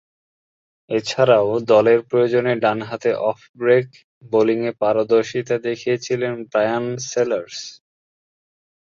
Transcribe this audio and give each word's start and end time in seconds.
এছাড়াও, 0.89 1.47
দলের 1.71 1.99
প্রয়োজনে 2.03 2.53
ডানহাতে 2.63 3.11
অফ-ব্রেক 3.29 3.87
বোলিংয়ে 4.23 4.71
পারদর্শীতা 4.81 5.55
দেখিয়েছেন 5.59 6.21
ব্রায়ান 6.43 6.85
সেলার্স। 7.09 7.57